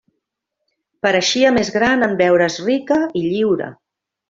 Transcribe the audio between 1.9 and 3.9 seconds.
en veure's rica i lliure.